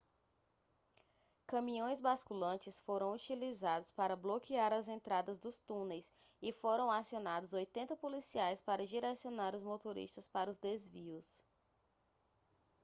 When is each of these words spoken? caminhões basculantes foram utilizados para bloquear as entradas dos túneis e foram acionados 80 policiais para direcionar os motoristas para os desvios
caminhões 1.45 2.01
basculantes 2.01 2.79
foram 2.81 3.11
utilizados 3.13 3.91
para 3.91 4.15
bloquear 4.15 4.73
as 4.73 4.87
entradas 4.87 5.37
dos 5.37 5.59
túneis 5.59 6.11
e 6.41 6.51
foram 6.51 6.89
acionados 6.89 7.53
80 7.53 7.95
policiais 7.97 8.63
para 8.63 8.83
direcionar 8.83 9.53
os 9.55 9.61
motoristas 9.61 10.27
para 10.27 10.49
os 10.49 10.57
desvios 10.57 11.45